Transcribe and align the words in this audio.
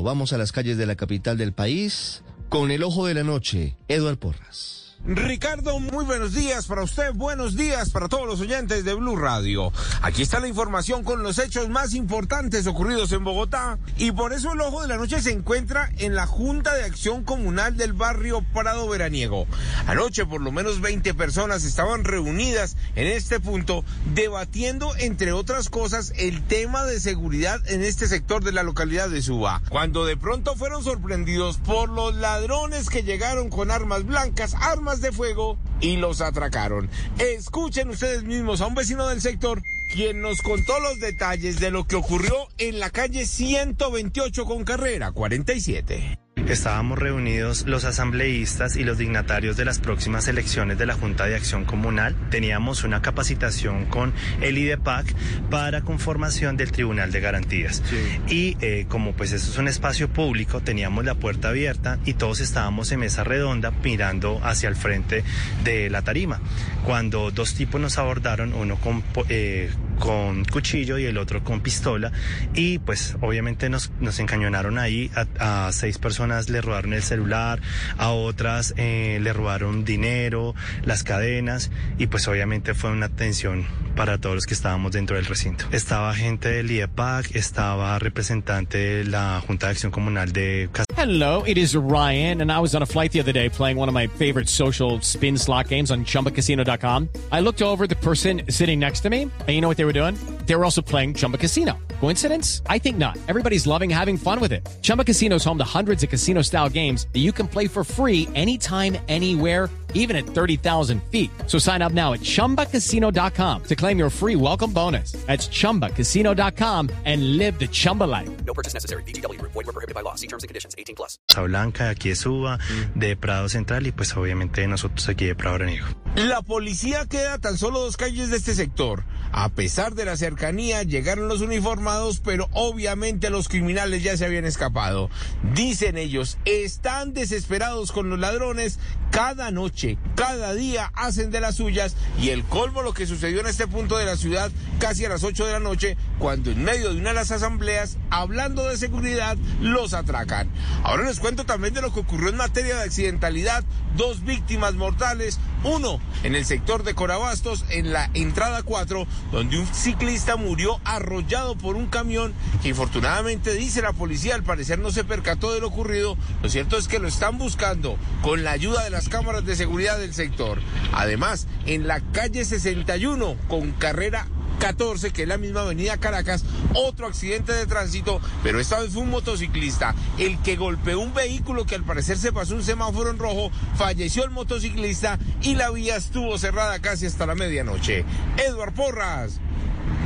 Vamos 0.00 0.32
a 0.32 0.38
las 0.38 0.52
calles 0.52 0.78
de 0.78 0.86
la 0.86 0.94
capital 0.94 1.36
del 1.36 1.52
país 1.52 2.22
con 2.48 2.70
el 2.70 2.82
ojo 2.84 3.06
de 3.06 3.14
la 3.14 3.24
noche, 3.24 3.76
Eduard 3.88 4.16
Porras. 4.16 4.81
Ricardo, 5.04 5.80
muy 5.80 6.04
buenos 6.04 6.32
días 6.32 6.66
para 6.66 6.84
usted, 6.84 7.12
buenos 7.12 7.56
días 7.56 7.90
para 7.90 8.08
todos 8.08 8.24
los 8.24 8.40
oyentes 8.40 8.84
de 8.84 8.94
Blue 8.94 9.16
Radio. 9.16 9.72
Aquí 10.00 10.22
está 10.22 10.38
la 10.38 10.46
información 10.46 11.02
con 11.02 11.24
los 11.24 11.40
hechos 11.40 11.68
más 11.68 11.92
importantes 11.94 12.68
ocurridos 12.68 13.10
en 13.10 13.24
Bogotá 13.24 13.80
y 13.96 14.12
por 14.12 14.32
eso 14.32 14.52
el 14.52 14.60
ojo 14.60 14.80
de 14.80 14.86
la 14.86 14.98
noche 14.98 15.20
se 15.20 15.32
encuentra 15.32 15.90
en 15.98 16.14
la 16.14 16.26
Junta 16.26 16.72
de 16.76 16.84
Acción 16.84 17.24
Comunal 17.24 17.76
del 17.76 17.94
barrio 17.94 18.44
Prado 18.54 18.88
Veraniego. 18.88 19.48
Anoche 19.88 20.24
por 20.24 20.40
lo 20.40 20.52
menos 20.52 20.80
20 20.80 21.14
personas 21.14 21.64
estaban 21.64 22.04
reunidas 22.04 22.76
en 22.94 23.08
este 23.08 23.40
punto 23.40 23.84
debatiendo 24.14 24.94
entre 24.98 25.32
otras 25.32 25.68
cosas 25.68 26.12
el 26.16 26.44
tema 26.44 26.84
de 26.84 27.00
seguridad 27.00 27.60
en 27.66 27.82
este 27.82 28.06
sector 28.06 28.44
de 28.44 28.52
la 28.52 28.62
localidad 28.62 29.08
de 29.08 29.20
Suba. 29.20 29.62
Cuando 29.68 30.04
de 30.04 30.16
pronto 30.16 30.54
fueron 30.54 30.84
sorprendidos 30.84 31.56
por 31.56 31.88
los 31.88 32.14
ladrones 32.14 32.88
que 32.88 33.02
llegaron 33.02 33.50
con 33.50 33.72
armas 33.72 34.06
blancas, 34.06 34.54
armas 34.54 34.91
de 35.00 35.12
fuego 35.12 35.58
y 35.80 35.96
los 35.96 36.20
atracaron. 36.20 36.88
Escuchen 37.18 37.90
ustedes 37.90 38.24
mismos 38.24 38.60
a 38.60 38.66
un 38.66 38.74
vecino 38.74 39.08
del 39.08 39.20
sector 39.20 39.62
quien 39.92 40.20
nos 40.22 40.40
contó 40.40 40.78
los 40.80 41.00
detalles 41.00 41.60
de 41.60 41.70
lo 41.70 41.84
que 41.84 41.96
ocurrió 41.96 42.34
en 42.58 42.80
la 42.80 42.90
calle 42.90 43.26
128 43.26 44.44
con 44.44 44.64
carrera 44.64 45.12
47. 45.12 46.18
Estábamos 46.48 46.98
reunidos 46.98 47.64
los 47.66 47.84
asambleístas 47.84 48.76
y 48.76 48.84
los 48.84 48.98
dignatarios 48.98 49.56
de 49.56 49.64
las 49.64 49.78
próximas 49.78 50.26
elecciones 50.28 50.76
de 50.76 50.86
la 50.86 50.94
Junta 50.94 51.26
de 51.26 51.36
Acción 51.36 51.64
Comunal. 51.64 52.16
Teníamos 52.30 52.84
una 52.84 53.00
capacitación 53.00 53.86
con 53.86 54.12
el 54.40 54.58
IDEPAC 54.58 55.14
para 55.50 55.82
conformación 55.82 56.56
del 56.56 56.72
Tribunal 56.72 57.12
de 57.12 57.20
Garantías. 57.20 57.82
Y 58.28 58.56
eh, 58.60 58.86
como 58.88 59.12
pues 59.12 59.32
eso 59.32 59.50
es 59.50 59.58
un 59.58 59.68
espacio 59.68 60.08
público, 60.08 60.60
teníamos 60.60 61.04
la 61.04 61.14
puerta 61.14 61.48
abierta 61.48 61.98
y 62.04 62.14
todos 62.14 62.40
estábamos 62.40 62.90
en 62.92 63.00
mesa 63.00 63.24
redonda 63.24 63.70
mirando 63.82 64.40
hacia 64.42 64.68
el 64.68 64.76
frente 64.76 65.24
de 65.64 65.90
la 65.90 66.02
tarima. 66.02 66.40
Cuando 66.84 67.30
dos 67.30 67.54
tipos 67.54 67.80
nos 67.80 67.98
abordaron, 67.98 68.52
uno 68.52 68.76
con... 68.76 69.02
Eh, 69.28 69.70
con 70.02 70.44
cuchillo 70.44 70.98
y 70.98 71.04
el 71.04 71.16
otro 71.16 71.44
con 71.44 71.60
pistola. 71.60 72.10
Y 72.54 72.80
pues 72.80 73.16
obviamente 73.20 73.68
nos, 73.68 73.92
nos 74.00 74.18
encañonaron 74.18 74.78
ahí. 74.78 75.12
A, 75.38 75.66
a 75.66 75.72
seis 75.72 75.98
personas 75.98 76.48
le 76.48 76.60
robaron 76.60 76.92
el 76.92 77.04
celular 77.04 77.60
a 77.98 78.10
otras 78.10 78.74
eh, 78.76 79.18
le 79.22 79.32
robaron 79.32 79.84
dinero 79.84 80.56
las 80.84 81.04
cadenas. 81.04 81.70
Y 81.98 82.08
pues 82.08 82.26
obviamente 82.26 82.74
fue 82.74 82.90
una 82.90 83.08
tensión 83.08 83.64
para 83.94 84.18
todos 84.18 84.34
los 84.34 84.46
que 84.46 84.54
estábamos 84.54 84.92
dentro 84.92 85.16
del 85.16 85.26
recinto. 85.26 85.66
Estaba 85.70 86.14
gente 86.14 86.48
del 86.48 86.70
IEPAC 86.70 87.36
estaba 87.36 87.98
representante 87.98 88.78
de 88.78 89.04
la 89.04 89.42
Junta 89.46 89.66
de 89.66 89.72
Acción 89.72 89.92
Comunal 89.92 90.32
de 90.32 90.68
Hello, 90.96 91.44
it 91.46 91.58
is 91.58 91.74
Ryan 91.74 92.40
and 92.40 92.50
I 92.50 92.58
was 92.58 92.74
on 92.74 92.82
a 92.82 92.86
flight 92.86 93.12
the 93.12 93.20
other 93.20 93.32
day 93.32 93.48
playing 93.48 93.76
one 93.76 93.88
of 93.88 93.94
my 93.94 94.06
favorite 94.06 94.48
social 94.48 95.00
spin 95.02 95.36
slot 95.36 95.68
games 95.68 95.90
on 95.90 96.04
chumbacasino.com 96.04 97.08
I 97.30 97.40
looked 97.40 97.62
over 97.62 97.86
the 97.86 97.96
person 97.96 98.42
sitting 98.48 98.78
next 98.78 99.00
to 99.00 99.10
me 99.10 99.22
and 99.22 99.48
you 99.48 99.60
know 99.60 99.68
what 99.68 99.76
they 99.76 99.84
were 99.84 99.91
doing? 99.92 100.14
They 100.46 100.54
were 100.54 100.64
also 100.64 100.82
playing 100.82 101.14
Chumba 101.14 101.38
Casino. 101.38 101.78
Coincidence? 102.00 102.62
I 102.66 102.78
think 102.78 102.98
not. 102.98 103.16
Everybody's 103.28 103.66
loving 103.66 103.88
having 103.88 104.16
fun 104.16 104.40
with 104.40 104.52
it. 104.52 104.68
Chumba 104.82 105.04
Casino 105.04 105.36
is 105.36 105.44
home 105.44 105.56
to 105.58 105.64
hundreds 105.64 106.02
of 106.02 106.10
casino 106.10 106.42
style 106.42 106.68
games 106.68 107.06
that 107.12 107.20
you 107.20 107.32
can 107.32 107.46
play 107.46 107.68
for 107.68 107.84
free 107.84 108.28
anytime, 108.34 108.98
anywhere, 109.08 109.70
even 109.94 110.16
at 110.16 110.24
30,000 110.26 111.02
feet. 111.04 111.30
So 111.46 111.58
sign 111.58 111.80
up 111.80 111.92
now 111.92 112.12
at 112.12 112.20
chumbacasino.com 112.20 113.62
to 113.64 113.76
claim 113.76 113.98
your 113.98 114.10
free 114.10 114.36
welcome 114.36 114.72
bonus. 114.72 115.12
That's 115.26 115.48
chumbacasino.com 115.48 116.90
and 117.04 117.38
live 117.38 117.58
the 117.58 117.68
Chumba 117.68 118.04
life. 118.04 118.28
No 118.44 118.52
purchase 118.52 118.74
necessary. 118.74 119.04
BGW. 119.04 119.40
Void 119.40 119.54
were 119.54 119.72
prohibited 119.72 119.94
by 119.94 120.02
law. 120.02 120.16
See 120.16 120.26
terms 120.26 120.42
and 120.42 120.48
conditions. 120.48 120.74
18 120.76 120.96
plus. 120.96 121.18
Blanca, 121.36 121.90
aquí 121.90 122.08
de 122.08 122.16
Suba, 122.16 122.58
de 122.94 123.16
Prado 123.16 123.48
Central 123.48 123.86
y 123.86 123.92
pues 123.92 124.16
obviamente 124.16 124.66
nosotros 124.66 125.08
aquí 125.08 125.26
de 125.26 125.34
Prado 125.34 125.58
Veraniego. 125.58 125.86
La 126.16 126.42
policía 126.42 127.06
queda 127.06 127.38
tan 127.38 127.56
solo 127.56 127.80
dos 127.80 127.96
calles 127.96 128.30
de 128.30 128.36
este 128.36 128.54
sector. 128.54 129.04
A 129.32 129.48
pesar 129.48 129.94
de 129.94 130.04
la 130.04 130.18
cercanía, 130.18 130.82
llegaron 130.82 131.26
los 131.26 131.40
uniformados, 131.40 132.20
pero 132.22 132.48
obviamente 132.52 133.30
los 133.30 133.48
criminales 133.48 134.02
ya 134.02 134.14
se 134.16 134.26
habían 134.26 134.44
escapado. 134.44 135.08
Dicen 135.54 135.96
ellos, 135.96 136.36
están 136.44 137.14
desesperados 137.14 137.92
con 137.92 138.10
los 138.10 138.18
ladrones. 138.18 138.78
Cada 139.10 139.50
noche, 139.50 139.96
cada 140.16 140.52
día 140.52 140.92
hacen 140.94 141.30
de 141.30 141.40
las 141.40 141.56
suyas. 141.56 141.96
Y 142.20 142.28
el 142.28 142.44
colmo 142.44 142.82
lo 142.82 142.92
que 142.92 143.06
sucedió 143.06 143.40
en 143.40 143.46
este 143.46 143.66
punto 143.66 143.96
de 143.96 144.04
la 144.04 144.16
ciudad, 144.16 144.52
casi 144.78 145.06
a 145.06 145.08
las 145.08 145.24
8 145.24 145.46
de 145.46 145.52
la 145.52 145.60
noche, 145.60 145.96
cuando 146.22 146.52
en 146.52 146.62
medio 146.62 146.92
de 146.92 147.00
una 147.00 147.08
de 147.08 147.16
las 147.16 147.32
asambleas, 147.32 147.98
hablando 148.08 148.68
de 148.68 148.76
seguridad, 148.76 149.36
los 149.60 149.92
atracan. 149.92 150.48
Ahora 150.84 151.02
les 151.02 151.18
cuento 151.18 151.44
también 151.44 151.74
de 151.74 151.82
lo 151.82 151.92
que 151.92 151.98
ocurrió 151.98 152.28
en 152.28 152.36
materia 152.36 152.76
de 152.76 152.84
accidentalidad. 152.84 153.64
Dos 153.96 154.22
víctimas 154.22 154.74
mortales, 154.74 155.40
uno 155.64 155.98
en 156.22 156.36
el 156.36 156.44
sector 156.44 156.84
de 156.84 156.94
Corabastos, 156.94 157.64
en 157.70 157.92
la 157.92 158.08
entrada 158.14 158.62
4, 158.62 159.04
donde 159.32 159.58
un 159.58 159.66
ciclista 159.66 160.36
murió 160.36 160.80
arrollado 160.84 161.56
por 161.56 161.74
un 161.74 161.86
camión 161.86 162.32
que 162.62 162.68
infortunadamente 162.68 163.52
dice 163.54 163.82
la 163.82 163.92
policía 163.92 164.36
al 164.36 164.44
parecer 164.44 164.78
no 164.78 164.92
se 164.92 165.02
percató 165.02 165.52
de 165.52 165.60
lo 165.60 165.66
ocurrido. 165.66 166.16
Lo 166.40 166.48
cierto 166.48 166.78
es 166.78 166.86
que 166.86 167.00
lo 167.00 167.08
están 167.08 167.36
buscando 167.36 167.98
con 168.22 168.44
la 168.44 168.52
ayuda 168.52 168.84
de 168.84 168.90
las 168.90 169.08
cámaras 169.08 169.44
de 169.44 169.56
seguridad 169.56 169.98
del 169.98 170.14
sector. 170.14 170.60
Además, 170.92 171.48
en 171.66 171.88
la 171.88 172.00
calle 172.12 172.44
61 172.44 173.34
con 173.48 173.72
carrera 173.72 174.28
14, 174.58 175.10
que 175.10 175.22
es 175.22 175.28
la 175.28 175.38
misma 175.38 175.62
avenida 175.62 175.96
Caracas, 175.96 176.44
otro 176.74 177.06
accidente 177.06 177.52
de 177.52 177.66
tránsito, 177.66 178.20
pero 178.42 178.60
esta 178.60 178.80
vez 178.80 178.92
fue 178.92 179.02
un 179.02 179.10
motociclista, 179.10 179.94
el 180.18 180.40
que 180.42 180.56
golpeó 180.56 181.00
un 181.00 181.14
vehículo 181.14 181.66
que 181.66 181.74
al 181.74 181.84
parecer 181.84 182.18
se 182.18 182.32
pasó 182.32 182.54
un 182.54 182.62
semáforo 182.62 183.10
en 183.10 183.18
rojo, 183.18 183.50
falleció 183.76 184.24
el 184.24 184.30
motociclista 184.30 185.18
y 185.42 185.54
la 185.54 185.70
vía 185.70 185.96
estuvo 185.96 186.38
cerrada 186.38 186.78
casi 186.80 187.06
hasta 187.06 187.26
la 187.26 187.34
medianoche. 187.34 188.04
Edward 188.38 188.74
Porras, 188.74 189.40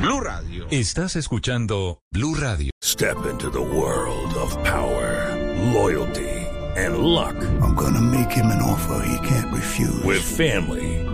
Blue 0.01 0.21
Radio. 0.21 0.67
Estás 0.69 1.15
escuchando 1.15 2.01
Blue 2.11 2.35
Radio. 2.35 2.71
Step 2.83 3.17
into 3.29 3.49
the 3.49 3.61
world 3.61 4.33
of 4.35 4.55
power, 4.63 5.35
loyalty, 5.73 6.29
and 6.77 6.99
luck. 6.99 7.35
I'm 7.61 7.75
gonna 7.75 8.01
make 8.01 8.31
him 8.31 8.47
an 8.47 8.61
offer 8.61 9.03
he 9.05 9.27
can't 9.27 9.51
refuse. 9.53 10.03
With 10.03 10.21
family, 10.21 11.06